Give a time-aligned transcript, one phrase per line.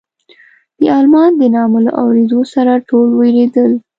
[0.79, 3.71] د المان د نامه له اورېدو سره ټول وېرېدل.